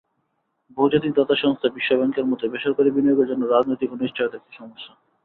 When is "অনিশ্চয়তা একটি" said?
3.91-4.51